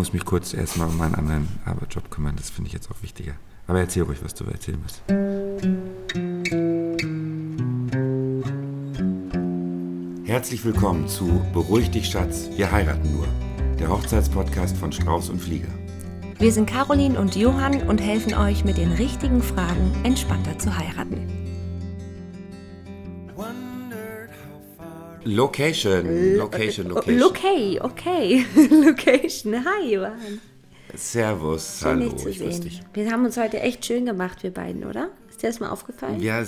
[0.00, 3.02] Ich muss mich kurz erstmal um meinen anderen Arbeitsjob kümmern, das finde ich jetzt auch
[3.02, 3.34] wichtiger.
[3.66, 5.02] Aber erzähl ruhig, was du erzählen musst.
[10.24, 13.28] Herzlich willkommen zu Beruhig dich, Schatz, wir heiraten nur.
[13.78, 15.68] Der Hochzeitspodcast von Strauß und Flieger.
[16.38, 21.39] Wir sind Caroline und Johann und helfen euch mit den richtigen Fragen entspannter zu heiraten.
[25.24, 27.22] Location, Location, Location.
[27.22, 28.46] Okay, okay.
[28.70, 29.64] Location.
[29.64, 30.40] Hi, Johann.
[30.94, 32.60] Servus, Schön, hallo, dich zu ich sehen.
[32.62, 32.80] dich.
[32.94, 35.10] Wir haben uns heute echt schön gemacht, wir beiden, oder?
[35.28, 36.20] Ist dir das mal aufgefallen?
[36.20, 36.42] Ja,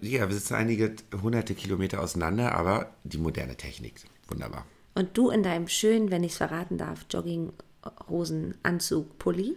[0.00, 3.94] ja, wir sitzen einige hunderte Kilometer auseinander, aber die moderne Technik,
[4.28, 4.66] wunderbar.
[4.94, 9.56] Und du in deinem schönen, wenn ich es verraten darf, Jogginghosen, Anzug, Pulli.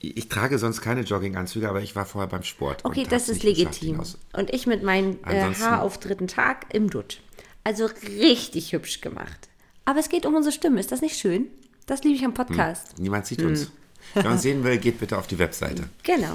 [0.00, 2.84] Ich trage sonst keine Jogginganzüge, aber ich war vorher beim Sport.
[2.84, 4.00] Okay, das ist legitim.
[4.32, 7.20] Und ich mit meinem äh, Ansonsten- Haar auf dritten Tag im Dutt.
[7.68, 9.50] Also richtig hübsch gemacht.
[9.84, 10.80] Aber es geht um unsere Stimme.
[10.80, 11.48] Ist das nicht schön?
[11.84, 12.98] Das liebe ich am Podcast.
[12.98, 13.48] Niemand sieht Hm.
[13.48, 13.70] uns.
[14.14, 15.84] Wer uns sehen will, geht bitte auf die Webseite.
[16.02, 16.34] Genau.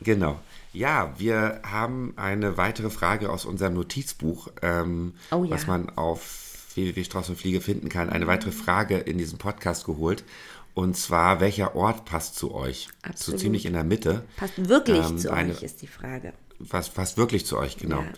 [0.00, 0.40] Genau.
[0.72, 5.50] Ja, wir haben eine weitere Frage aus unserem Notizbuch, ähm, Oh ja.
[5.50, 7.30] was man auf www.strauß
[7.60, 8.08] finden kann.
[8.08, 10.24] Eine weitere Frage in diesem Podcast geholt.
[10.72, 12.88] Und zwar, welcher Ort passt zu euch?
[13.02, 13.38] Absolut.
[13.38, 14.24] So ziemlich in der Mitte.
[14.38, 16.32] Passt wirklich Ähm, zu eine- euch, ist die Frage.
[16.58, 18.00] Was passt wirklich zu euch, genau.
[18.00, 18.08] Ja.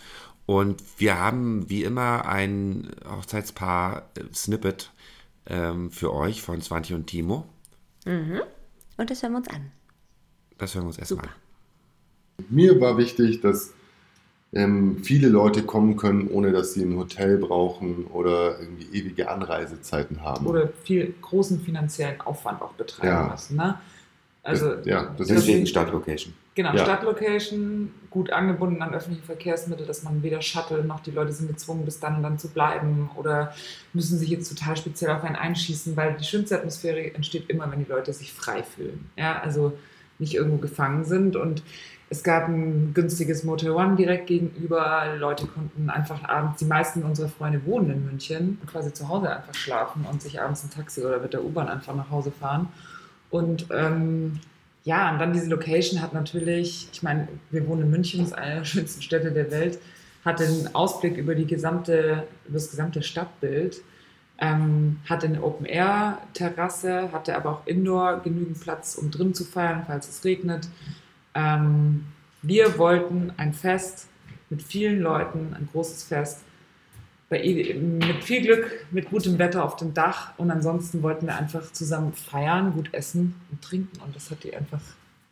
[0.45, 4.91] Und wir haben wie immer ein Hochzeitspaar-Snippet
[5.47, 7.45] ähm, für euch von Swantje und Timo.
[8.05, 9.71] Und das hören wir uns an.
[10.57, 11.33] Das hören wir uns erstmal Super.
[12.37, 12.45] an.
[12.49, 13.73] Mir war wichtig, dass
[14.53, 20.21] ähm, viele Leute kommen können, ohne dass sie ein Hotel brauchen oder irgendwie ewige Anreisezeiten
[20.21, 20.45] haben.
[20.45, 23.27] oder viel großen finanziellen Aufwand auch betreiben Ja.
[23.31, 23.57] müssen.
[23.57, 23.79] Ne?
[24.43, 26.33] Also Das- ja, das deswegen- ist- Stadtlocation.
[26.55, 26.83] Genau, Ja.
[26.83, 31.83] Stadtlocation, gut angebunden an öffentliche Verkehrsmittel, dass man weder Shuttle noch die Leute sind gezwungen,
[31.83, 33.53] bis dann und dann zu bleiben oder
[33.91, 37.83] müssen sich jetzt total speziell auf einen einschießen, weil die schönste Atmosphäre entsteht immer, wenn
[37.83, 39.09] die Leute sich frei fühlen.
[39.17, 39.77] Ja, also
[40.17, 41.61] nicht irgendwo gefangen sind und
[42.09, 45.15] es gab ein günstiges Motel One direkt gegenüber.
[45.17, 49.35] Leute konnten einfach abends, die meisten unserer Freunde wohnen in München und quasi zu Hause
[49.35, 52.69] einfach schlafen und sich abends ein Taxi oder mit der U-Bahn einfach nach Hause fahren.
[53.31, 54.39] Und ähm,
[54.85, 58.37] ja, und dann diese Location hat natürlich, ich meine, wir wohnen in München, das ist
[58.37, 59.79] eine der schönsten Städte der Welt,
[60.23, 63.81] hat den Ausblick über die gesamte, über das gesamte Stadtbild,
[64.39, 70.07] ähm, hatte eine Open-Air-Terrasse, hatte aber auch Indoor genügend Platz, um drin zu feiern, falls
[70.07, 70.67] es regnet.
[71.33, 72.05] Ähm,
[72.43, 74.07] wir wollten ein Fest
[74.51, 76.43] mit vielen Leuten, ein großes Fest,
[77.29, 81.71] bei, mit viel Glück, mit gutem Wetter auf dem Dach und ansonsten wollten wir einfach
[81.71, 84.81] zusammen feiern, gut essen und trinken und das hat die einfach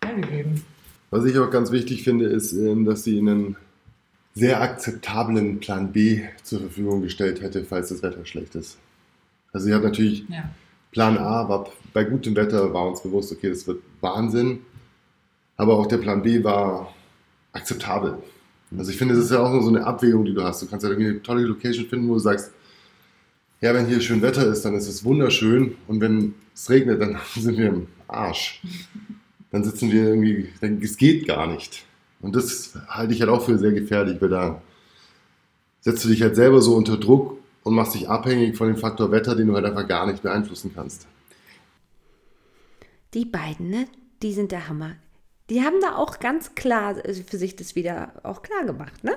[0.03, 0.64] hergegeben.
[1.12, 3.56] Was ich auch ganz wichtig finde, ist, ähm, dass sie einen
[4.34, 8.80] sehr akzeptablen Plan B zur Verfügung gestellt hätte, falls das Wetter schlecht ist.
[9.52, 10.50] Also sie hat natürlich Ja.
[10.92, 14.59] Plan A war bei gutem Wetter war uns bewusst, okay, das wird Wahnsinn.
[15.58, 16.94] Aber auch der Plan B war
[17.52, 18.18] akzeptabel.
[18.78, 20.61] Also ich finde, das ist ja auch nur so eine Abwägung, die du hast.
[20.61, 22.51] Du kannst ja irgendwie eine tolle Location finden, wo du sagst,
[23.61, 25.75] ja, wenn hier schön Wetter ist, dann ist es wunderschön.
[25.88, 28.61] Und wenn es regnet, dann sind wir im Arsch.
[29.51, 31.85] Dann sitzen wir irgendwie, dann, es geht gar nicht.
[32.22, 34.61] Und das halte ich halt auch für sehr gefährlich, weil da
[35.81, 39.11] setzt du dich halt selber so unter Druck und machst dich abhängig von dem Faktor
[39.11, 41.07] Wetter, den du halt einfach gar nicht beeinflussen kannst.
[43.13, 43.88] Die beiden, ne?
[44.22, 44.95] Die sind der Hammer.
[45.53, 49.16] Die haben da auch ganz klar äh, für sich das wieder auch klar gemacht, ne?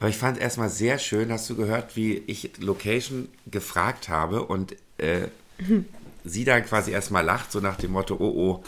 [0.00, 4.74] Aber ich fand erstmal sehr schön, hast du gehört, wie ich Location gefragt habe und
[4.98, 5.28] äh,
[6.24, 8.64] sie dann quasi erstmal lacht, so nach dem Motto, oh oh,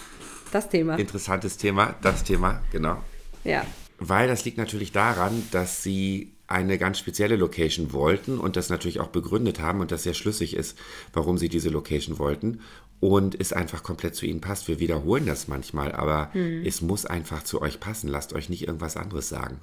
[0.53, 0.97] Das Thema.
[0.97, 3.03] interessantes Thema, das Thema, genau.
[3.43, 3.67] Ja.
[3.99, 9.01] Weil das liegt natürlich daran, dass sie eine ganz spezielle Location wollten und das natürlich
[9.01, 10.79] auch begründet haben und das sehr schlüssig ist,
[11.13, 12.61] warum sie diese Location wollten
[13.01, 14.69] und es einfach komplett zu ihnen passt.
[14.69, 18.09] Wir wiederholen das manchmal, aber es muss einfach zu euch passen.
[18.09, 19.61] Lasst euch nicht irgendwas anderes sagen.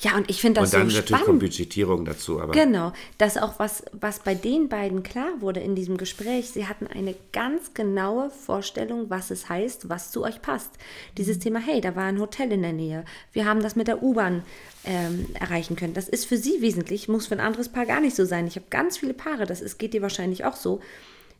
[0.00, 1.40] Ja, und ich finde das und dann so natürlich kommt spannend.
[1.40, 5.96] Budgetierung dazu, aber Genau, das auch was, was bei den beiden klar wurde in diesem
[5.96, 6.50] Gespräch.
[6.50, 10.70] Sie hatten eine ganz genaue Vorstellung, was es heißt, was zu euch passt.
[11.16, 13.04] Dieses Thema, hey, da war ein Hotel in der Nähe.
[13.32, 14.42] Wir haben das mit der U-Bahn
[14.84, 15.94] ähm, erreichen können.
[15.94, 18.46] Das ist für sie wesentlich, muss für ein anderes Paar gar nicht so sein.
[18.46, 20.80] Ich habe ganz viele Paare, das ist, geht dir wahrscheinlich auch so,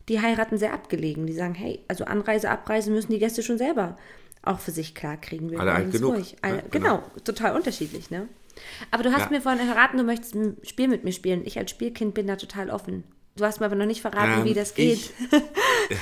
[0.09, 1.27] die heiraten sehr abgelegen.
[1.27, 3.97] Die sagen, hey, also Anreise, Abreise müssen die Gäste schon selber
[4.47, 5.51] auch für sich klar kriegen.
[5.51, 6.15] Wir Alle alt genug.
[6.15, 6.37] ruhig.
[6.43, 6.97] Alle, Ja, genau.
[6.99, 7.11] genau.
[7.25, 8.29] total unterschiedlich, ne?
[8.91, 9.29] Aber du hast Ja.
[9.31, 11.43] mir vorhin verraten, du möchtest ein Spiel mit mir spielen.
[11.45, 13.05] Ich als Spielkind bin da total offen.
[13.37, 14.95] Du hast mir aber noch nicht verraten, Ähm, wie das geht.
[14.95, 15.11] ich-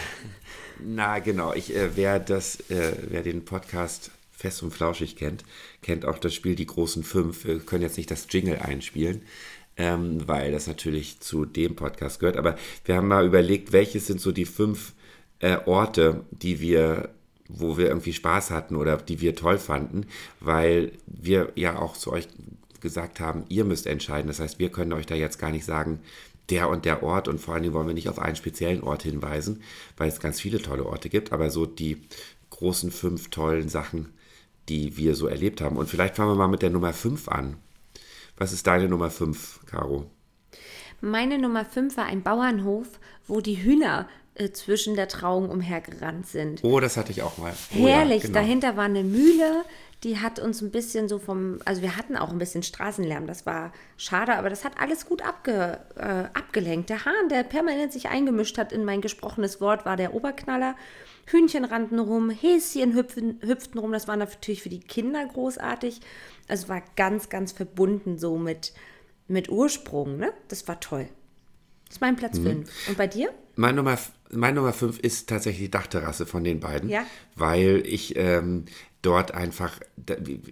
[0.81, 5.45] Na genau, ich, äh, wer, das, äh, wer den Podcast Fest und Flauschig kennt,
[5.83, 7.45] kennt auch das Spiel Die großen Fünf.
[7.45, 9.23] Wir können jetzt nicht das Jingle einspielen,
[9.77, 12.37] ähm, weil das natürlich zu dem Podcast gehört.
[12.37, 14.93] Aber wir haben mal überlegt, welches sind so die fünf
[15.41, 17.11] äh, Orte, die wir
[17.49, 20.07] wo wir irgendwie Spaß hatten oder die wir toll fanden,
[20.41, 22.29] weil wir ja auch zu euch
[22.81, 24.29] gesagt haben, ihr müsst entscheiden.
[24.29, 26.01] Das heißt, wir können euch da jetzt gar nicht sagen,
[26.51, 29.03] der und der Ort und vor allen Dingen wollen wir nicht auf einen speziellen Ort
[29.03, 29.63] hinweisen,
[29.97, 32.03] weil es ganz viele tolle Orte gibt, aber so die
[32.51, 34.13] großen fünf tollen Sachen,
[34.69, 35.77] die wir so erlebt haben.
[35.77, 37.57] Und vielleicht fangen wir mal mit der Nummer fünf an.
[38.37, 40.11] Was ist deine Nummer fünf, Caro?
[41.01, 46.65] Meine Nummer fünf war ein Bauernhof, wo die Hühner äh, zwischen der Trauung umhergerannt sind.
[46.65, 47.53] Oh, das hatte ich auch mal.
[47.79, 48.41] Oh, Herrlich, ja, genau.
[48.41, 49.65] dahinter war eine Mühle,
[50.03, 53.47] die hat uns ein bisschen so vom, also wir hatten auch ein bisschen Straßenlärm, das
[53.47, 56.91] war schade, aber das hat alles gut abge, äh, abgelenkt.
[56.91, 60.75] Der Hahn, der permanent sich eingemischt hat in mein gesprochenes Wort, war der Oberknaller.
[61.27, 66.01] Hühnchen rannten rum, Häschen hüpfen, hüpften rum, das war natürlich für die Kinder großartig.
[66.49, 68.75] Also war ganz, ganz verbunden so mit,
[69.27, 70.33] mit Ursprung, ne?
[70.49, 71.09] Das war toll.
[71.87, 72.69] Das ist mein Platz 5.
[72.89, 73.31] Und bei dir?
[73.57, 73.99] Mein Nummer,
[74.31, 77.05] mein Nummer 5 ist tatsächlich die Dachterrasse von den beiden, Ja.
[77.37, 78.65] weil ich ähm,
[79.01, 79.79] dort einfach,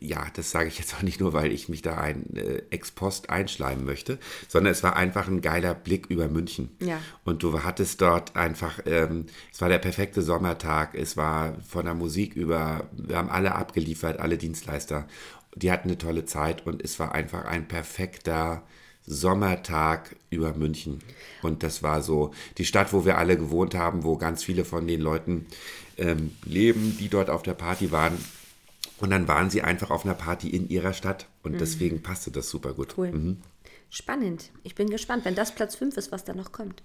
[0.01, 2.91] ja, das sage ich jetzt auch nicht nur, weil ich mich da ein äh, ex
[2.91, 6.69] post einschleimen möchte, sondern es war einfach ein geiler Blick über München.
[6.81, 7.01] Ja.
[7.25, 11.95] Und du hattest dort einfach, ähm, es war der perfekte Sommertag, es war von der
[11.95, 15.09] Musik über, wir haben alle abgeliefert, alle Dienstleister.
[15.57, 18.63] Die hatten eine tolle Zeit und es war einfach ein perfekter
[19.07, 21.01] Sommertag über München.
[21.43, 24.87] Und das war so die Stadt, wo wir alle gewohnt haben, wo ganz viele von
[24.87, 25.47] den Leuten
[25.99, 28.17] ähm, leben, die dort auf der Party waren.
[28.99, 32.49] Und dann waren sie einfach auf einer Party in ihrer Stadt und deswegen passte das
[32.49, 32.95] super gut.
[32.97, 33.37] Cool.
[33.91, 34.51] Spannend.
[34.63, 36.83] Ich bin gespannt, wenn das Platz 5 ist, was da noch kommt.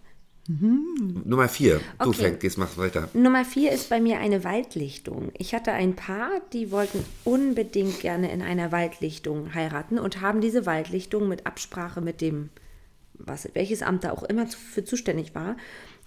[0.48, 1.82] Nummer vier.
[2.00, 2.22] Du Okay.
[2.22, 3.10] fängst, gehst, machst weiter.
[3.14, 5.32] Nummer vier ist bei mir eine Waldlichtung.
[5.38, 10.66] Ich hatte ein Paar, die wollten unbedingt gerne in einer Waldlichtung heiraten und haben diese
[10.66, 12.50] Waldlichtung mit Absprache mit dem,
[13.14, 15.58] was, welches Amt da auch immer für zuständig war,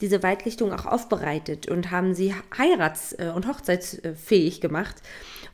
[0.00, 4.96] diese Waldlichtung auch aufbereitet und haben sie heirats- äh, und hochzeitsfähig gemacht.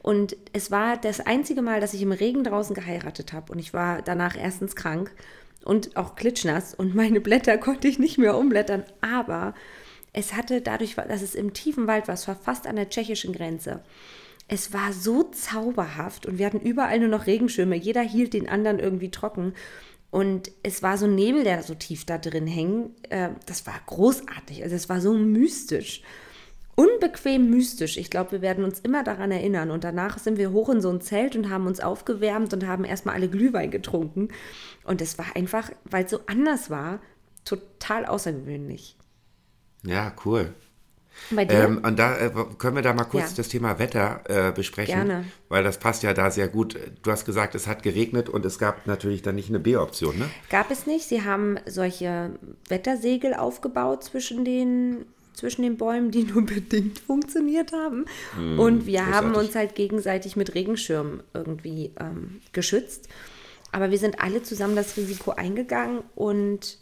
[0.01, 3.51] Und es war das einzige Mal, dass ich im Regen draußen geheiratet habe.
[3.53, 5.11] Und ich war danach erstens krank
[5.67, 8.85] und auch klitschnass und meine Blätter konnte ich nicht mehr umblättern.
[9.01, 9.55] Aber
[10.13, 13.33] es hatte dadurch, dass es im tiefen Wald war, es war fast an der tschechischen
[13.33, 13.83] Grenze.
[14.49, 17.77] Es war so zauberhaft und wir hatten überall nur noch Regenschirme.
[17.77, 19.55] Jeder hielt den anderen irgendwie trocken.
[20.11, 22.95] Und es war so ein Nebel, der so tief da drin hängen.
[23.11, 24.63] Äh, das war großartig.
[24.63, 26.03] Also es war so mystisch.
[26.77, 27.97] Unbequem mystisch.
[27.97, 29.71] Ich glaube, wir werden uns immer daran erinnern.
[29.71, 32.85] Und danach sind wir hoch in so ein Zelt und haben uns aufgewärmt und haben
[32.85, 34.29] erstmal alle Glühwein getrunken.
[34.85, 37.01] Und es war einfach, weil es so anders war,
[37.45, 38.97] total außergewöhnlich.
[39.85, 40.53] Ja, cool.
[41.37, 43.37] Ähm, und da äh, können wir da mal kurz Ja.
[43.39, 45.25] das Thema Wetter äh, besprechen, Gerne.
[45.49, 46.77] weil das passt ja da sehr gut.
[47.03, 50.29] Du hast gesagt, es hat geregnet und es gab natürlich dann nicht eine B-Option, ne?
[50.51, 51.09] Gab es nicht.
[51.09, 52.33] Sie haben solche
[52.69, 55.07] Wettersegel aufgebaut zwischen den,
[55.37, 58.07] zwischen den Bäumen, die nur bedingt funktioniert haben.
[58.59, 59.49] Und wir haben großartig.
[59.49, 63.09] uns halt gegenseitig mit Regenschirmen irgendwie ähm, geschützt.
[63.71, 66.79] Aber wir sind alle zusammen das Risiko eingegangen und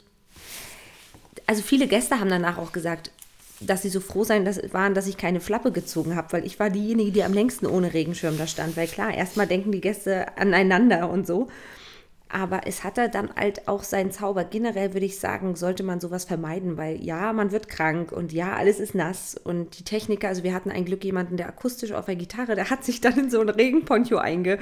[1.47, 3.11] also viele Gäste haben danach auch gesagt,
[3.61, 6.59] dass sie so froh sein dass, waren, dass ich keine Flappe gezogen habe, weil ich
[6.59, 8.77] war diejenige, die am längsten ohne Regenschirm da stand.
[8.77, 11.49] Weil klar, erstmal denken die Gäste aneinander und so.
[12.35, 14.43] Aber es hatte dann halt auch seinen Zauber.
[14.43, 18.57] Generell würde ich sagen, sollte man sowas vermeiden, weil ja, man wird krank und ja,
[18.57, 19.37] alles ist nass.
[19.37, 22.70] Und die Techniker, also wir hatten ein Glück jemanden, der akustisch auf der Gitarre, der
[22.70, 24.58] hat sich dann in so ein Regenponcho einge,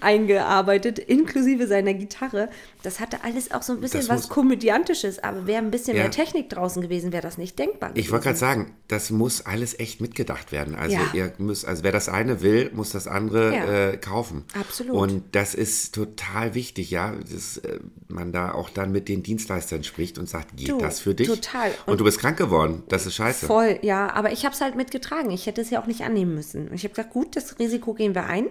[0.00, 2.48] eingearbeitet, inklusive seiner Gitarre.
[2.82, 5.96] Das hatte alles auch so ein bisschen Das was muss- Komödiantisches, aber wäre ein bisschen
[5.96, 6.02] Ja.
[6.02, 8.04] mehr Technik draußen gewesen, wäre das nicht denkbar gewesen.
[8.04, 10.74] Ich wollte gerade sagen, das muss alles echt mitgedacht werden.
[10.74, 11.02] Also Ja.
[11.12, 13.90] ihr müsst, also wer das eine will, muss das andere Ja.
[13.90, 14.44] äh, kaufen.
[14.58, 14.94] Absolut.
[14.96, 19.84] Und das ist total wichtig, ja, dass äh, man da auch dann mit den Dienstleistern
[19.84, 21.28] spricht und sagt, geht Du, das für dich?
[21.28, 21.70] total.
[21.86, 22.82] Und, Und- du bist krank geworden.
[22.88, 23.46] Das ist scheiße.
[23.46, 25.30] Voll, ja, aber ich habe es halt mitgetragen.
[25.30, 26.68] Ich hätte es ja auch nicht annehmen müssen.
[26.68, 28.46] Und ich habe gesagt, gut, das Risiko gehen wir ein.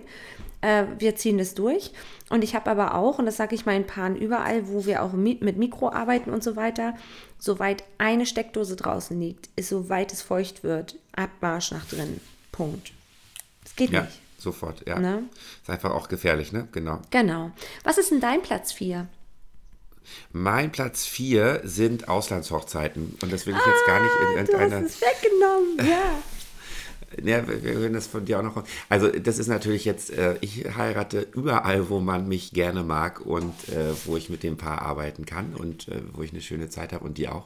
[0.64, 1.92] Äh, wir ziehen das durch.
[2.30, 5.12] Und ich habe aber auch, und das sage ich meinen Paaren überall, wo wir auch
[5.14, 6.96] mi mit Mikro arbeiten und so weiter,
[7.38, 12.22] soweit eine Steckdose draußen liegt, ist soweit es feucht wird, Abmarsch nach drin.
[12.52, 12.92] Punkt.
[13.64, 14.20] Das geht Ja, nicht.
[14.38, 15.00] sofort, ja.
[15.00, 15.24] Ne?
[15.62, 16.68] Ist einfach auch gefährlich, ne?
[16.72, 17.00] Genau.
[17.12, 17.52] Genau.
[17.84, 19.08] Was ist denn dein Platz 4?
[20.32, 23.18] Mein Platz 4 sind Auslandshochzeiten.
[23.22, 24.86] Und das will ich jetzt gar nicht in Ah, Du hast irgendeiner.
[24.86, 26.02] es weggenommen, ja.
[27.24, 28.64] Ja, wir hören das von dir auch noch.
[28.90, 33.54] Also das ist natürlich jetzt, äh, ich heirate überall, wo man mich gerne mag und
[33.70, 36.94] äh, wo ich mit dem Paar arbeiten kann und äh, wo ich eine schöne Zeit
[36.94, 37.46] habe und die auch.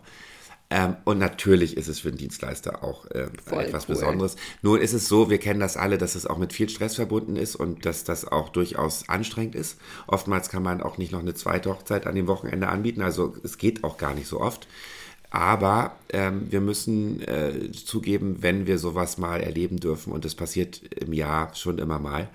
[0.70, 3.96] Ähm, und natürlich ist es für den Dienstleister auch äh, etwas cool.
[3.96, 4.36] Besonderes.
[4.62, 7.38] Nun ist es so, wir kennen das alle, dass es auch mit viel Stress verbunden
[7.38, 9.78] ist und dass das auch durchaus anstrengend ist.
[10.08, 13.58] Oftmals kann man auch nicht noch eine zweite Hochzeit an dem Wochenende anbieten, also es
[13.58, 14.68] geht auch gar nicht so oft.
[15.30, 20.82] Aber ähm, wir müssen äh, zugeben, wenn wir sowas mal erleben dürfen, und das passiert
[20.96, 22.30] im Jahr schon immer mal,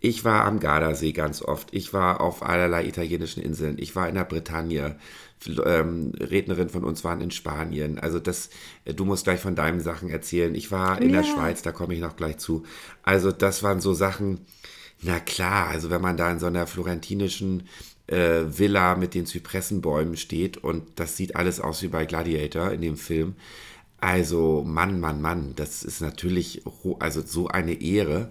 [0.00, 1.68] ich war am Gardasee ganz oft.
[1.72, 3.76] Ich war auf allerlei italienischen Inseln.
[3.78, 4.96] Ich war in der Bretagne.
[5.64, 7.98] Ähm, Rednerin von uns waren in Spanien.
[7.98, 8.50] Also das,
[8.84, 10.54] äh, du musst gleich von deinen Sachen erzählen.
[10.54, 11.20] Ich war in Ja.
[11.22, 12.64] der Schweiz, da komme ich noch gleich zu.
[13.02, 14.46] Also das waren so Sachen,
[15.02, 17.68] na klar, also wenn man da in so einer florentinischen
[18.08, 22.80] äh, Villa mit den Zypressenbäumen steht und das sieht alles aus wie bei Gladiator in
[22.80, 23.34] dem Film.
[23.98, 26.62] Also Mann, Mann, Mann, das ist natürlich
[26.98, 28.30] also so eine Ehre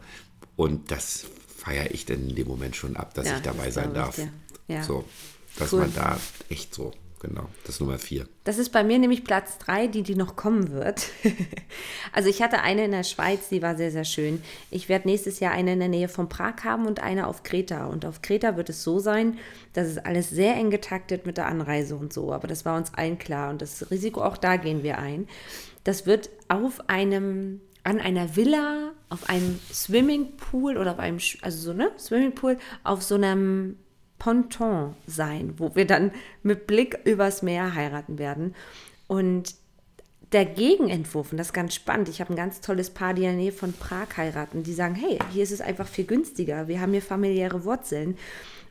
[0.56, 1.26] und das
[1.58, 4.20] feiere ich denn in dem Moment schon ab, dass Ja, ich dabei das sein darf.
[4.68, 4.84] Ja.
[4.84, 5.04] So,
[5.58, 5.82] dass Cool.
[5.82, 6.92] man da echt so,
[7.28, 8.28] genau, das ist Nummer vier.
[8.44, 11.08] Das ist bei mir nämlich Platz drei, die, die noch kommen wird.
[12.12, 14.42] also ich hatte eine in der Schweiz, die war sehr, sehr schön.
[14.72, 17.86] Ich werde nächstes Jahr eine in der Nähe von Prag haben und eine auf Kreta.
[17.86, 19.38] Und auf Kreta wird es so sein,
[19.74, 22.32] dass es alles sehr eng getaktet mit der Anreise und so.
[22.32, 25.28] Aber das war uns allen klar und das Risiko, auch da gehen wir ein.
[25.84, 31.74] Das wird auf einem, an einer Villa, auf einem Swimmingpool oder auf einem, also so,
[31.74, 33.78] ne, Swimmingpool, auf so einem
[34.20, 36.12] Ponton sein, wo wir dann
[36.44, 38.56] mit Blick übers Meer heiraten werden.
[39.08, 39.56] Und
[40.32, 43.30] der Gegenentwurf, und das ist ganz spannend, ich habe ein ganz tolles Paar, die in
[43.30, 46.82] der Nähe von Prag heiraten, die sagen, hey, hier ist es einfach viel günstiger, wir
[46.82, 48.18] haben hier familiäre Wurzeln.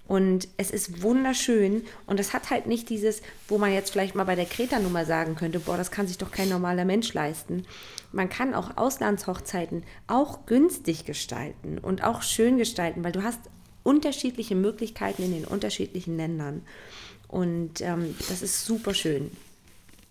[0.06, 4.24] Und es ist wunderschön und es hat halt nicht dieses, wo man jetzt vielleicht mal
[4.24, 7.64] bei der Kreta-Nummer sagen könnte, boah, das kann sich doch kein normaler Mensch leisten.
[8.12, 13.40] Man kann auch Auslandshochzeiten auch günstig gestalten und auch schön gestalten, weil du hast
[13.84, 16.62] unterschiedliche Möglichkeiten in den unterschiedlichen Ländern.
[17.28, 19.30] Und ähm, das ist super schön.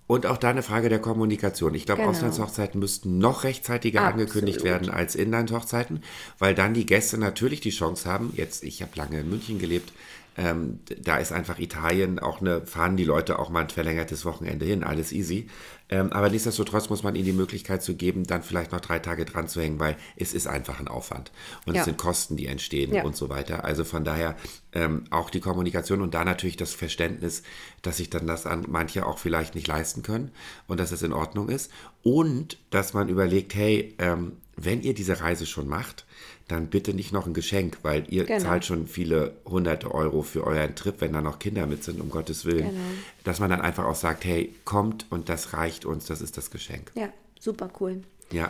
[0.06, 1.74] Und auch da eine Frage der Kommunikation.
[1.76, 2.12] Ich glaube, Genau.
[2.12, 4.22] Auslandshochzeiten müssten noch rechtzeitiger Absolut.
[4.28, 6.04] angekündigt werden als Inlandhochzeiten,
[6.40, 8.34] weil dann die Gäste natürlich die Chance haben.
[8.36, 9.92] Jetzt, ich habe lange in München gelebt.
[10.38, 14.66] Ähm, da ist einfach Italien auch eine, fahren die Leute auch mal ein verlängertes Wochenende
[14.66, 15.48] hin, alles easy.
[15.90, 19.26] Ähm, aber nichtsdestotrotz muss man ihnen die Möglichkeit zu geben, dann vielleicht noch drei Tage
[19.26, 21.32] dran zu hängen, weil es ist einfach ein Aufwand.
[21.68, 21.82] Und Ja.
[21.82, 23.04] es sind Kosten, die entstehen Ja.
[23.04, 23.64] und so weiter.
[23.64, 24.36] Also von daher
[24.72, 27.44] ähm, auch die Kommunikation und da natürlich das Verständnis,
[27.84, 30.32] dass sich dann das an manche auch vielleicht nicht leisten können
[30.68, 31.70] und dass es in Ordnung ist.
[32.02, 36.06] Und dass man überlegt, hey, ähm, wenn ihr diese Reise schon macht,
[36.48, 38.40] dann bitte nicht noch ein Geschenk, weil ihr Genau.
[38.44, 42.10] zahlt schon viele hunderte Euro für euren Trip, wenn da noch Kinder mit sind, um
[42.10, 42.70] Gottes Willen.
[42.70, 42.80] Genau.
[43.24, 46.52] Dass man dann einfach auch sagt, hey, kommt und das reicht uns, das ist das
[46.52, 46.92] Geschenk.
[46.96, 47.10] Ja,
[47.40, 48.02] super cool.
[48.32, 48.50] Ja,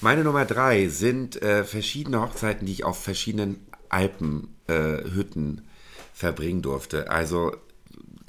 [0.00, 5.62] meine Nummer drei sind äh, verschiedene Hochzeiten, die ich auf verschiedenen Alpenhütten äh,
[6.14, 7.10] verbringen durfte.
[7.10, 7.56] Also,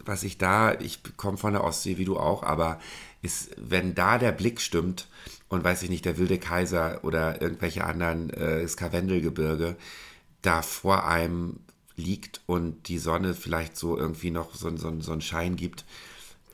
[0.05, 2.79] was ich da, ich komme von der Ostsee wie du auch, aber
[3.21, 5.07] ist, wenn da der Blick stimmt
[5.53, 9.75] und weiß ich nicht, der wilde Kaiser oder irgendwelche anderen, äh, das Karwendelgebirge,
[10.41, 11.59] da vor einem
[11.95, 15.85] liegt und die Sonne vielleicht so irgendwie noch so, so, so einen Schein gibt,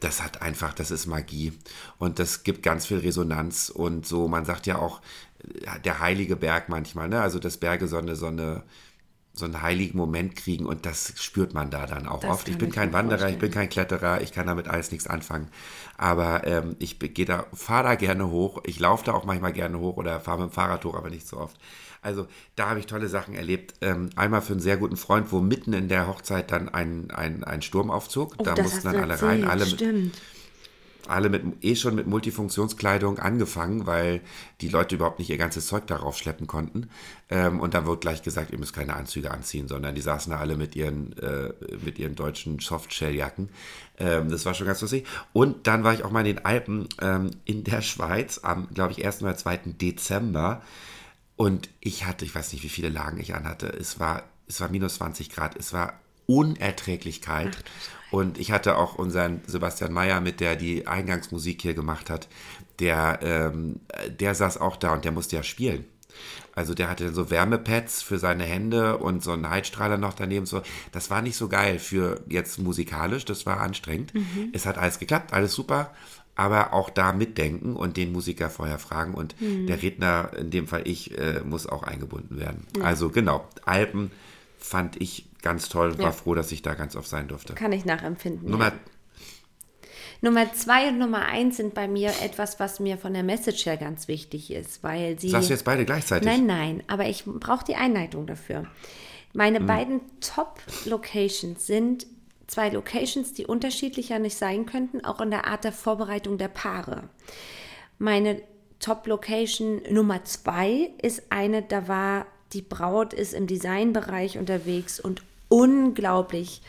[0.02, 1.54] das hat einfach, das ist Magie.
[1.98, 3.70] Und das gibt ganz viel Resonanz.
[3.70, 5.02] Und so, man sagt ja auch,
[5.44, 7.22] äh, der heilige Berg manchmal, ne?
[7.22, 8.64] Also, dass Berge so eine, so eine,
[9.40, 12.50] so einen heiligen Moment kriegen und das spürt man da dann auch Das oft.
[12.50, 13.40] Ich bin ich kein Wanderer, ich vorstellen.
[13.40, 15.48] bin kein Kletterer, ich kann damit alles nichts anfangen.
[15.98, 19.80] Aber ähm, ich gehe da, fahre da gerne hoch, ich laufe da auch manchmal gerne
[19.80, 21.58] hoch oder fahre mit dem Fahrrad hoch, aber nicht so oft.
[22.02, 23.74] Also da habe ich tolle Sachen erlebt.
[23.82, 27.44] Ähm, einmal für einen sehr guten Freund, wo mitten in der Hochzeit dann ein, ein,
[27.44, 28.36] ein Sturm aufzog.
[28.38, 30.22] Oh, da mussten dann alle rein, erzählt, alle mit, Stimmt.
[31.10, 34.22] Alle mit eh schon mit Multifunktionskleidung angefangen, weil
[34.62, 36.90] die Leute überhaupt nicht ihr ganzes Zeug darauf schleppen konnten.
[37.30, 40.40] Ähm, und dann wurde gleich gesagt, ihr müsst keine Anzüge anziehen, sondern die saßen da
[40.40, 43.50] alle mit ihren, äh, mit ihren deutschen Softshell-Jacken.
[43.98, 45.06] Ähm, das war schon ganz lustig.
[45.34, 48.94] Und dann war ich auch mal in den Alpen ähm, in der Schweiz am, glaube
[48.94, 49.22] ich, 1.
[49.22, 49.58] oder 2.
[49.80, 50.62] Dezember.
[51.36, 53.68] Und ich hatte, ich weiß nicht, wie viele Lagen ich anhatte.
[53.68, 55.56] Es war, es war minus 20 Grad.
[55.56, 55.94] Es war
[56.30, 57.58] unerträglich kalt.
[58.12, 62.28] Und ich hatte auch unseren Sebastian Mayer mit, der die Eingangsmusik hier gemacht hat.
[62.80, 63.82] Der, ähm,
[64.20, 65.86] der saß auch da und der musste ja spielen.
[66.54, 70.46] Also der hatte so Wärmepads für seine Hände und so einen Heizstrahler noch daneben.
[70.46, 73.26] So, das war nicht so geil für jetzt musikalisch.
[73.26, 74.14] Das war anstrengend.
[74.54, 75.94] Es hat alles geklappt, alles super.
[76.36, 79.14] Aber auch da mitdenken und den Musiker vorher fragen.
[79.14, 82.66] Und der Redner, in dem Fall ich, äh, muss auch eingebunden werden.
[82.82, 84.12] Also genau, Alpen
[84.60, 85.98] fand ich ganz toll.
[85.98, 86.12] War Ja.
[86.12, 87.54] froh, dass ich da ganz oft sein durfte.
[87.54, 88.50] Kann ich nachempfinden.
[88.50, 88.74] Nummer, ja.
[90.22, 93.78] Nummer zwei und Nummer eins sind bei mir etwas, was mir von der Message her
[93.78, 95.30] ganz wichtig ist, weil sie.
[95.30, 96.28] sagst du jetzt beide gleichzeitig?
[96.28, 98.60] Nein, nein, aber ich brauche die Einleitung dafür.
[98.60, 98.68] Hm.
[99.34, 102.08] Meine beiden Top-Locations sind
[102.48, 107.04] zwei Locations, die unterschiedlicher nicht sein könnten, auch in der Art der Vorbereitung der Paare.
[108.00, 108.42] Meine
[108.80, 116.62] Top-Location Nummer zwei ist eine, da war die Braut ist im Designbereich unterwegs und unglaublich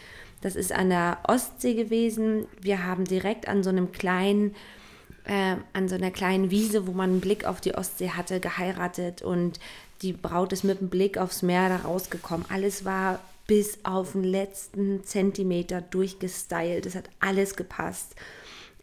[0.43, 2.47] Das ist an der Ostsee gewesen.
[2.61, 4.55] Wir haben direkt an so einem kleinen,
[5.25, 9.21] äh, an so einer kleinen Wiese, wo man einen Blick auf die Ostsee hatte, geheiratet
[9.21, 9.61] und
[10.01, 12.47] die Braut ist mit dem Blick aufs Meer da rausgekommen.
[12.49, 16.87] Alles war bis auf den letzten Zentimeter durchgestylt.
[16.87, 18.15] Es hat alles gepasst.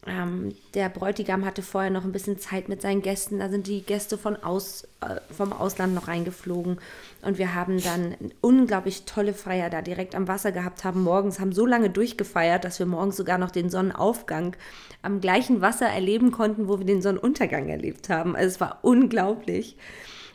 [0.06, 3.40] Ähm, der Bräutigam hatte vorher noch ein bisschen Zeit mit seinen Gästen.
[3.40, 6.80] Da sind die Gäste von aus, äh, vom Ausland noch reingeflogen.
[7.24, 11.52] Und wir haben dann unglaublich tolle Feier da direkt am Wasser gehabt, haben morgens, haben
[11.52, 14.56] so lange durchgefeiert, dass wir morgens sogar noch den Sonnenaufgang
[15.02, 18.36] am gleichen Wasser erleben konnten, wo wir den Sonnenuntergang erlebt haben.
[18.36, 19.78] Also es war unglaublich.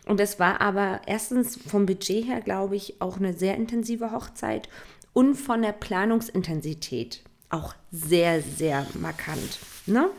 [0.07, 4.69] Und es war aber erstens vom Budget her, glaube ich, auch eine sehr intensive Hochzeit
[5.13, 9.59] und von der Planungsintensität auch sehr, sehr markant.
[9.87, 10.11] Ne?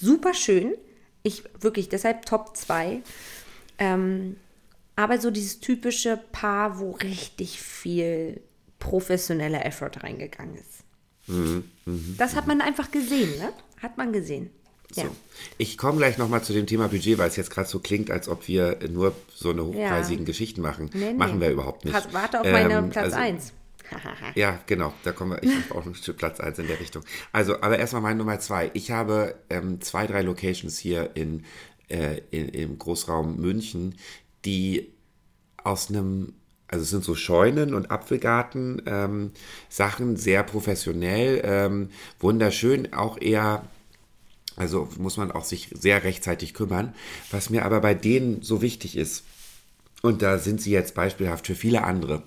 [0.00, 0.74] Super schön.
[1.22, 3.02] Ich wirklich, deshalb Top 2.
[3.78, 4.36] Ähm,
[4.96, 8.40] aber so dieses typische Paar, wo richtig viel
[8.78, 10.84] professioneller Effort reingegangen ist.
[11.26, 13.52] Mhm, mh, das hat man einfach gesehen, ne?
[13.82, 14.50] Hat man gesehen.
[14.92, 15.02] So.
[15.02, 15.08] Ja.
[15.58, 18.28] Ich komme gleich nochmal zu dem Thema Budget, weil es jetzt gerade so klingt, als
[18.28, 20.26] ob wir nur so eine hochpreisigen ja.
[20.26, 20.90] Geschichten machen.
[20.92, 21.14] Nee, nee.
[21.14, 22.14] Machen wir überhaupt nicht.
[22.14, 23.52] Warte auf meine ähm, Platz 1.
[24.34, 27.02] Ja, genau, da kommen wir, ich habe auch noch Platz 1 in der Richtung.
[27.32, 28.70] Also, aber erstmal meine Nummer 2.
[28.74, 31.44] Ich habe ähm, zwei, drei Locations hier in,
[31.88, 33.96] äh, in, im Großraum München,
[34.44, 34.92] die
[35.62, 36.34] aus einem
[36.68, 39.30] also es sind so Scheunen und Apfelgarten ähm,
[39.68, 43.64] Sachen, sehr professionell, ähm, wunderschön, auch eher,
[44.56, 46.92] also muss man auch sich sehr rechtzeitig kümmern.
[47.30, 49.24] Was mir aber bei denen so wichtig ist,
[50.02, 52.22] und da sind sie jetzt beispielhaft für viele andere,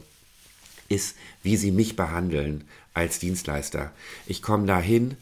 [0.89, 3.91] ist, wie sie mich behandeln als Dienstleister.
[4.27, 5.15] Ich komme dahin,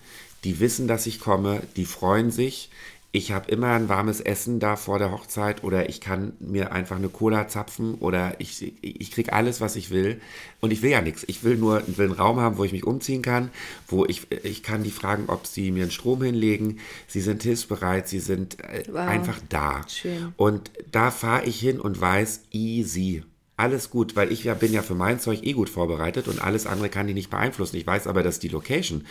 [0.43, 2.69] die wissen, dass ich komme, die freuen sich.
[3.13, 6.97] Ich habe immer ein warmes Essen da vor der Hochzeit oder ich kann mir einfach
[6.97, 10.21] eine Cola zapfen oder ich, ich kriege alles, was ich will.
[10.59, 11.24] Und ich will ja nichts.
[11.27, 13.50] Ich will nur will einen Raum haben, wo ich mich umziehen kann,
[13.88, 16.79] wo ich, ich kann die fragen, ob sie mir einen Strom hinlegen.
[17.07, 19.07] Sie sind hilfsbereit, sie sind äh, wow.
[19.07, 19.81] einfach da.
[19.88, 20.33] Schön.
[20.36, 23.24] Und da fahre ich hin und weiß, easy
[23.57, 26.67] alles gut, weil ich ja bin ja für mein Zeug eh gut vorbereitet und alles
[26.67, 27.75] andere kann ich nicht beeinflussen.
[27.75, 29.05] Ich weiß aber, dass die Location,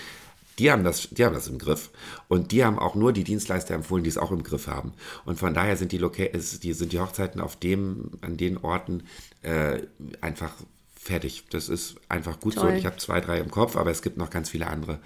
[0.59, 1.91] die haben das, die haben das im Griff.
[2.29, 4.95] Und die haben auch nur die Dienstleister empfohlen, die es auch im Griff haben.
[5.25, 9.03] Und von daher sind die, Loca die, sind die Hochzeiten auf dem, an den Orten
[9.43, 9.81] äh,
[10.21, 10.53] einfach
[10.95, 11.45] fertig.
[11.51, 12.71] Das ist einfach gut Toll.
[12.71, 12.77] so.
[12.77, 15.01] Ich habe zwei, drei im Kopf, aber es gibt noch ganz viele andere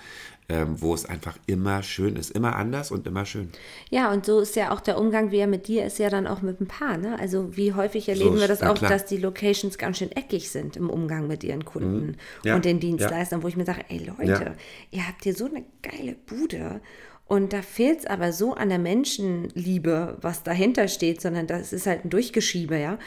[0.50, 3.50] ähm, wo es einfach immer schön ist, immer anders und immer schön.
[3.88, 6.26] Ja, und so ist ja auch der Umgang, wie er mit dir ist, ja dann
[6.26, 6.96] auch mit dem Paar.
[6.98, 7.16] Ne?
[7.20, 8.90] Also wie häufig erleben so, wir das auch, klar.
[8.90, 12.14] dass die Locations ganz schön eckig sind im Umgang mit ihren Kunden mhm.
[12.42, 13.44] ja, und den Dienstleistern, ja.
[13.44, 14.56] wo ich mir sage, ey Leute,
[14.90, 16.80] ihr habt hier so eine geile Bude
[17.26, 21.86] und da fehlt es aber so an der Menschenliebe, was dahinter steht, sondern das ist
[21.86, 22.98] halt ein Durchgeschiebe, ja.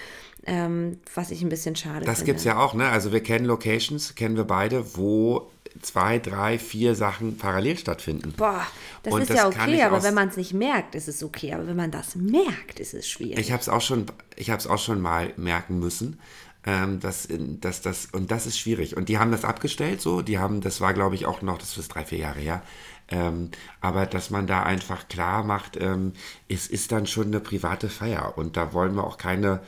[0.45, 2.19] Ähm, was ich ein bisschen schade das finde.
[2.19, 2.87] Das gibt es ja auch, ne?
[2.87, 8.33] Also wir kennen Locations, kennen wir beide, wo zwei, drei, vier Sachen parallel stattfinden.
[8.37, 8.65] Boah,
[9.03, 11.53] das und ist das ja okay, aber wenn man es nicht merkt, ist es okay.
[11.53, 13.39] Aber wenn man das merkt, ist es schwierig.
[13.39, 14.05] Ich habe es auch schon,
[14.35, 16.19] ich habe es auch schon mal merken müssen.
[16.65, 18.95] Ähm, dass, dass das, und das ist schwierig.
[18.95, 21.77] Und die haben das abgestellt so, die haben, das war glaube ich auch noch, das
[21.77, 22.61] ist drei, vier Jahre her.
[23.09, 26.13] Ähm, aber dass man da einfach klar macht, ähm,
[26.47, 29.59] es ist dann schon eine private Feier und da wollen wir auch keine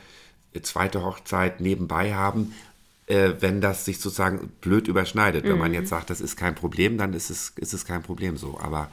[0.62, 2.54] zweite Hochzeit nebenbei haben,
[3.06, 5.44] äh, wenn das sich sozusagen blöd überschneidet.
[5.44, 5.50] Mhm.
[5.50, 5.74] Wenn man mhm.
[5.74, 8.58] jetzt sagt, das ist kein Problem, dann ist es, ist es kein Problem so.
[8.60, 8.90] Aber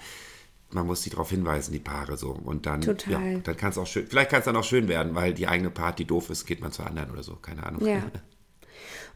[0.71, 2.32] man muss sie darauf hinweisen, die Paare so.
[2.32, 3.12] Und dann, Total.
[3.12, 5.47] ja, dann kann es auch schön, vielleicht kann es dann auch schön werden, weil die
[5.47, 7.86] eigene Party doof ist, geht man zur anderen oder so, keine Ahnung.
[7.86, 8.04] Ja.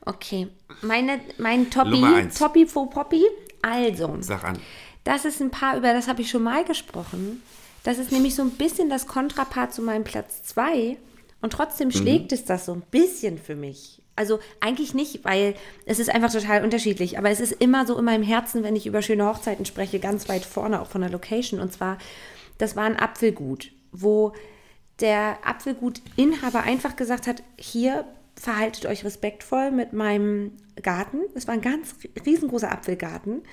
[0.06, 0.48] Okay,
[0.84, 2.02] Meine, mein Toppi,
[2.34, 3.26] Toppi for Poppy,
[3.62, 4.16] also.
[4.22, 4.58] Sag an.
[5.04, 7.44] Das ist ein Paar, über das habe ich schon mal gesprochen.
[7.84, 10.98] Das ist nämlich so ein bisschen das Kontrapart zu meinem Platz 2.
[11.42, 11.92] Und trotzdem mhm.
[11.92, 12.38] schlägt mhm.
[12.38, 14.02] es das so ein bisschen für mich.
[14.18, 17.18] Also eigentlich nicht, weil es ist einfach total unterschiedlich.
[17.18, 20.28] Aber es ist immer so in meinem Herzen, wenn ich über schöne Hochzeiten spreche, ganz
[20.28, 21.60] weit vorne auch von der Location.
[21.60, 21.98] Und zwar,
[22.58, 24.34] das war ein Apfelgut, wo
[25.00, 30.52] der Apfelgutinhaber einfach gesagt hat, hier verhaltet euch respektvoll mit meinem
[30.82, 31.20] Garten.
[31.36, 33.44] Es war ein ganz riesengroßer Apfelgarten.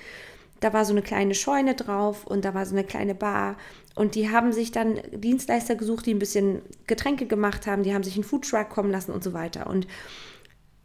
[0.59, 3.57] Da war so eine kleine Scheune drauf und da war so eine kleine Bar.
[3.93, 7.83] Und die haben sich dann Dienstleister gesucht, die ein bisschen Getränke gemacht haben.
[7.83, 9.67] Die haben sich einen Foodtruck kommen lassen und so weiter.
[9.67, 9.87] Und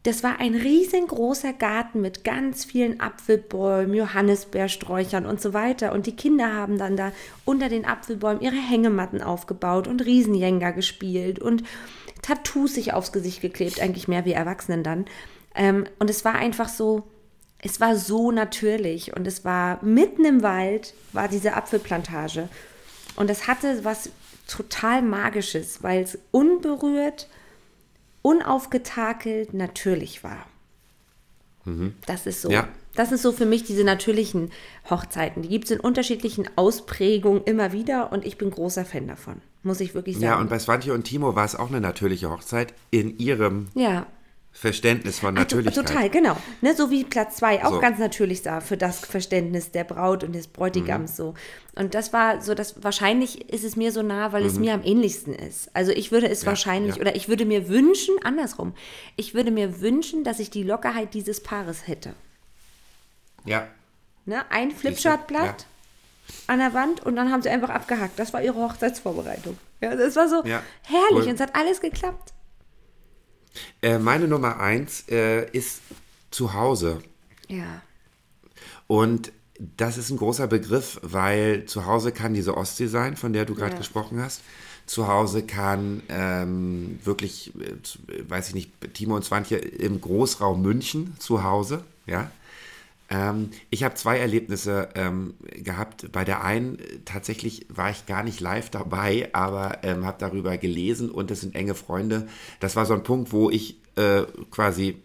[0.02, 5.92] das war ein riesengroßer Garten mit ganz vielen Apfelbäumen, Johannisbeersträuchern und so weiter.
[5.92, 7.12] Und die Kinder haben dann da
[7.44, 11.64] unter den Apfelbäumen ihre Hängematten aufgebaut und Riesenjenga gespielt und
[12.22, 15.04] Tattoos sich aufs Gesicht geklebt, eigentlich mehr wie Erwachsenen dann.
[15.54, 17.02] Ähm, und es war einfach so,
[17.58, 22.48] es war so natürlich und es war mitten im Wald, war diese Apfelplantage.
[23.16, 24.10] Und es hatte was
[24.46, 27.28] total Magisches, weil es unberührt
[28.22, 30.46] unaufgetakelt natürlich war.
[31.64, 31.94] Mhm.
[32.06, 32.50] Das ist so.
[32.50, 34.50] Ja, Das sind so für mich diese natürlichen
[34.88, 35.42] Hochzeiten.
[35.42, 39.80] Die gibt es in unterschiedlichen Ausprägungen immer wieder und ich bin großer Fan davon, muss
[39.80, 40.26] ich wirklich sagen.
[40.26, 44.06] Ja, und bei Swantje und Timo war es auch eine natürliche Hochzeit in ihrem ja.
[44.52, 45.86] Verständnis von Natürlichkeit.
[45.86, 46.36] Total, genau.
[46.60, 47.80] Ne, so wie Platz zwei auch So.
[47.80, 51.34] ganz natürlich sah für das Verständnis der Braut und des Bräutigams so.
[51.76, 54.82] Und das war so, dass wahrscheinlich ist es mir so nah, weil es mir am
[54.82, 55.70] ähnlichsten ist.
[55.74, 57.00] Also ich würde es Ja, wahrscheinlich, ja.
[57.00, 58.74] oder ich würde mir wünschen, andersrum,
[59.16, 62.14] ich würde mir wünschen, dass ich die Lockerheit dieses Paares hätte.
[63.44, 63.68] Ja,
[64.26, 64.44] Ne?
[64.50, 64.70] Ein?
[64.70, 65.66] Flipchartblatt
[66.46, 68.18] an der Wand und dann haben sie einfach abgehakt.
[68.18, 69.56] Das war ihre Hochzeitsvorbereitung.
[69.80, 71.22] Ja, das war so Ja, herrlich cool.
[71.28, 72.32] und es hat alles geklappt.
[73.82, 75.80] Äh, meine Nummer eins äh, ist
[76.30, 77.02] zu Hause.
[77.48, 77.82] Ja.
[78.86, 79.32] Und
[79.76, 83.54] das ist ein großer Begriff, weil zu Hause kann diese Ostsee sein, von der du
[83.54, 83.78] gerade Ja.
[83.78, 84.42] gesprochen hast.
[84.86, 91.14] Zu Hause kann ähm, wirklich, äh, weiß ich nicht, Timo und Swantje im Großraum München
[91.18, 92.30] zu Hause, ja.
[93.10, 96.10] Ähm, ich habe zwei Erlebnisse ähm, gehabt.
[96.12, 100.56] Bei der einen äh, tatsächlich war ich gar nicht live dabei, aber ähm, habe darüber
[100.56, 102.28] gelesen und es sind enge Freunde.
[102.60, 105.02] Das war so ein Punkt, wo ich äh, quasi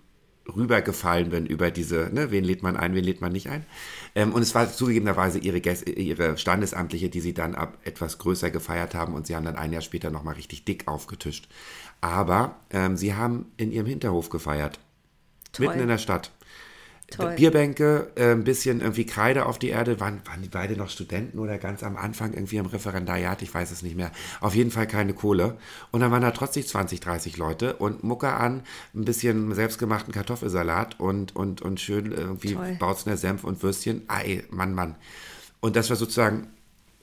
[0.55, 3.65] rübergefallen bin über diese, ne, wen lädt man ein, wen lädt man nicht ein.
[4.13, 8.51] Ähm, und es war zugegebenerweise ihre, Gäste, ihre Standesamtliche, die sie dann ab etwas größer
[8.51, 11.49] gefeiert haben und sie haben dann ein Jahr später nochmal richtig dick aufgetischt.
[12.01, 14.79] Aber ähm, sie haben in ihrem Hinterhof gefeiert.
[15.51, 15.67] Toll.
[15.67, 16.31] Mitten in der Stadt.
[17.11, 17.35] Toll.
[17.35, 19.99] Bierbänke, äh, ein bisschen irgendwie Kreide auf die Erde.
[19.99, 23.43] Waren, waren die beide noch Studenten oder ganz am Anfang irgendwie im Referendariat?
[23.43, 24.11] Ich weiß es nicht mehr.
[24.41, 25.57] Auf jeden Fall keine Kohle.
[25.91, 28.63] Und dann waren da trotzdem 20, 30 Leute und Mucke an,
[28.95, 32.57] ein bisschen selbstgemachten Kartoffelsalat und, und, und schön irgendwie.
[32.79, 34.01] Bautzner Senf und Würstchen.
[34.07, 34.95] Ei, Mann, Mann.
[35.59, 36.47] Und das war sozusagen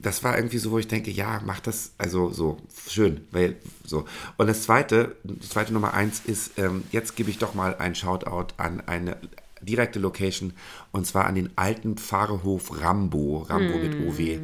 [0.03, 4.05] das war irgendwie so, wo ich denke, ja, mach das, also so, schön, weil so.
[4.37, 7.95] Und das zweite, das zweite Nummer eins ist, ähm, jetzt gebe ich doch mal ein
[7.95, 9.17] Shoutout an eine
[9.63, 10.53] direkte Location
[10.91, 14.41] und zwar an den alten Pfarrhof Rambo, Rambo mit OW.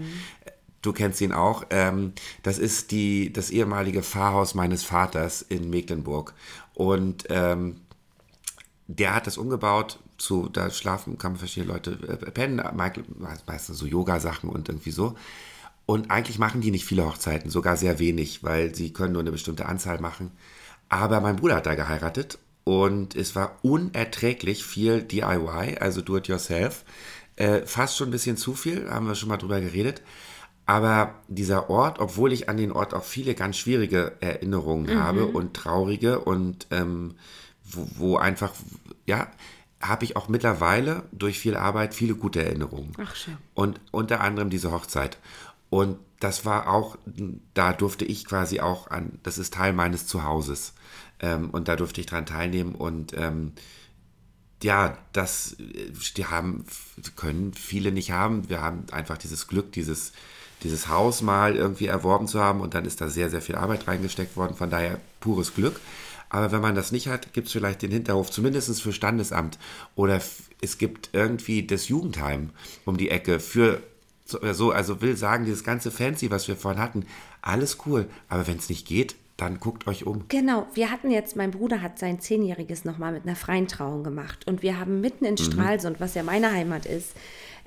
[0.80, 1.64] Du kennst ihn auch.
[1.70, 6.34] Ähm, das ist die, das ehemalige Pfarrhaus meines Vaters in Mecklenburg.
[6.74, 7.80] Und ähm,
[8.86, 13.04] der hat das umgebaut zu, da schlafen, kann man verschiedene Leute äh, pennen, Michael,
[13.46, 15.14] meistens so Yoga-Sachen und irgendwie so.
[15.86, 19.32] Und eigentlich machen die nicht viele Hochzeiten, sogar sehr wenig, weil sie können nur eine
[19.32, 20.30] bestimmte Anzahl machen.
[20.88, 26.28] Aber mein Bruder hat da geheiratet und es war unerträglich viel DIY, also do it
[26.28, 26.84] yourself.
[27.36, 30.02] Äh, fast schon ein bisschen zu viel, haben wir schon mal drüber geredet.
[30.66, 35.54] Aber dieser Ort, obwohl ich an den Ort auch viele ganz schwierige Erinnerungen habe und
[35.54, 37.14] traurige und ähm,
[37.64, 38.52] wo, wo einfach,
[39.06, 39.30] ja,
[39.80, 42.92] habe ich auch mittlerweile durch viel Arbeit viele gute Erinnerungen.
[42.98, 43.38] Ach, schön.
[43.54, 45.16] Und unter anderem diese Hochzeit.
[45.70, 46.98] Und das war auch,
[47.54, 50.74] da durfte ich quasi auch an, das ist Teil meines Zuhauses.
[51.20, 53.52] Ähm, und da durfte ich dran teilnehmen und ähm,
[54.62, 55.56] ja, das
[56.16, 56.64] die haben,
[57.16, 58.48] können viele nicht haben.
[58.48, 60.12] Wir haben einfach dieses Glück, dieses,
[60.62, 63.86] dieses Haus mal irgendwie erworben zu haben und dann ist da sehr, sehr viel Arbeit
[63.86, 64.56] reingesteckt worden.
[64.56, 65.80] Von daher pures Glück.
[66.30, 69.58] Aber wenn man das nicht hat, gibt es vielleicht den Hinterhof, zumindest für Standesamt.
[69.94, 70.20] Oder
[70.60, 72.50] es gibt irgendwie das Jugendheim
[72.84, 73.80] um die Ecke für
[74.26, 77.06] so, also will sagen, dieses ganze Fancy, was wir vorhin hatten,
[77.40, 78.10] alles cool.
[78.28, 80.24] Aber wenn es nicht geht, dann guckt euch um.
[80.28, 84.46] Genau, wir hatten jetzt, mein Bruder hat sein Zehnjähriges nochmal mit einer freien Trauung gemacht.
[84.46, 87.14] Und wir haben mitten in Stralsund, was ja meine Heimat ist,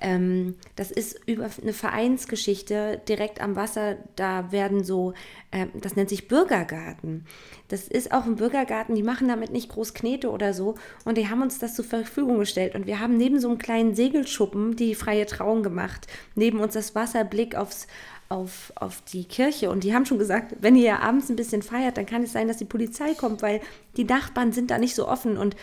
[0.02, 3.98] ähm, das ist über eine Vereinsgeschichte direkt am Wasser.
[4.16, 5.14] Da werden so,
[5.52, 7.26] ähm, das nennt sich Bürgergarten.
[7.68, 10.76] Das ist auch ein Bürgergarten, die machen damit nicht groß Knete oder so.
[11.06, 12.74] Und die haben uns das zur Verfügung gestellt.
[12.74, 16.08] Und wir haben neben so einem kleinen Segelschuppen die freie Trauung gemacht.
[16.36, 17.88] Neben uns das Wasser, Blick aufs,
[18.32, 19.70] auf, auf die Kirche.
[19.70, 22.32] Und die haben schon gesagt, wenn ihr ja abends ein bisschen feiert, dann kann es
[22.32, 23.62] sein, dass die Polizei kommt, weil
[23.98, 25.38] die Nachbarn sind da nicht so offen.
[25.38, 25.56] Und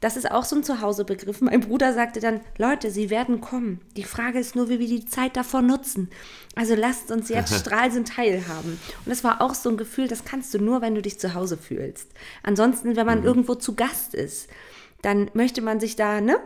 [0.00, 1.40] das ist auch so ein Zuhausebegriff.
[1.40, 3.80] Mein Bruder sagte dann, Leute, sie werden kommen.
[3.96, 6.10] Die Frage ist nur, wie wir die Zeit davor nutzen.
[6.54, 8.80] Also lasst uns jetzt Stralsund teilhaben.
[9.04, 11.34] Und das war auch so ein Gefühl, das kannst du nur, wenn du dich zu
[11.34, 12.10] Hause fühlst.
[12.42, 14.48] Ansonsten, wenn man irgendwo zu Gast ist,
[15.02, 16.38] dann möchte man sich da, ne?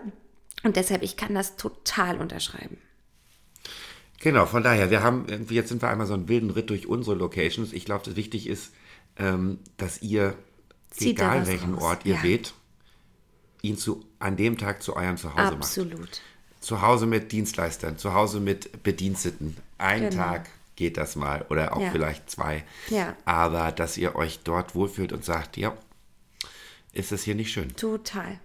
[0.65, 2.79] Und deshalb, ich kann das total unterschreiben.
[4.25, 6.87] Genau, von daher, wir haben irgendwie, jetzt sind wir einmal so einen wilden Ritt durch
[6.87, 7.75] unsere Locations.
[7.75, 8.73] Ich glaube, das wichtig ist,
[9.19, 10.35] ähm, dass ihr,
[10.91, 11.83] Zieht egal welchen raus.
[11.83, 12.23] Ort ihr Ja.
[12.23, 12.55] wählt,
[13.61, 15.57] ihn zu, an dem Tag zu eurem Zuhause macht.
[15.57, 16.23] Absolut.
[16.61, 19.59] Zu Hause mit Dienstleistern, zu Hause mit Bediensteten.
[19.77, 20.17] Ein Genau.
[20.17, 21.91] Tag geht das mal oder auch Ja.
[21.91, 22.65] vielleicht zwei.
[22.89, 23.15] Ja.
[23.27, 25.77] Aber dass ihr euch dort wohlfühlt und sagt, ja,
[26.95, 27.77] ist das hier nicht schön?
[27.77, 28.41] Total.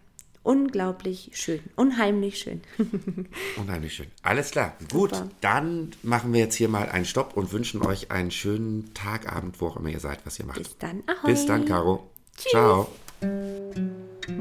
[0.50, 1.60] Unglaublich schön.
[1.76, 2.62] Unheimlich schön.
[3.58, 4.08] Unheimlich schön.
[4.24, 4.74] Alles klar.
[4.92, 5.30] Gut, Super.
[5.42, 9.62] dann machen wir jetzt hier mal einen Stopp und wünschen euch einen schönen Tag, Abend,
[9.62, 10.58] wo auch immer ihr seid, was ihr macht.
[10.58, 11.04] Bis dann.
[11.06, 11.32] Ahoi.
[11.32, 12.10] Bis dann, Caro.
[12.36, 12.50] Tschüss.
[12.50, 12.88] Ciao.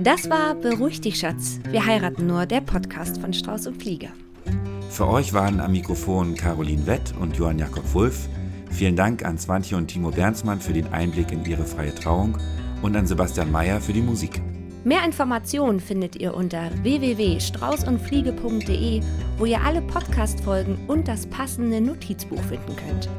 [0.03, 1.61] Das war Beruhig dich, Schatz.
[1.69, 4.09] Wir heiraten nur, der Podcast von Strauß und Fliege.
[4.89, 8.31] Für euch waren am Mikrofon Caroline Wett und Johann Jakob Wulff.
[8.71, 12.39] Vielen Dank an Swantje und Timo Bernsmann für den Einblick in ihre freie Trauung
[12.81, 14.41] und an Sebastian Mayer für die Musik.
[14.89, 19.03] Mehr Informationen findet ihr unter www.straußundfliege.de,
[19.37, 23.11] wo ihr alle Podcast-Folgen und das passende Notizbuch finden könnt.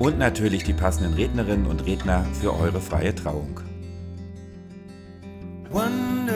[0.00, 3.60] Und natürlich die passenden Rednerinnen und Redner für eure freie Trauung.
[5.72, 6.26] One